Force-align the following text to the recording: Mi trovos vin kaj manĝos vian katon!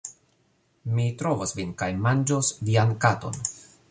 Mi 0.93 1.05
trovos 1.19 1.53
vin 1.59 1.75
kaj 1.83 1.91
manĝos 2.07 2.51
vian 2.71 2.97
katon! 3.07 3.41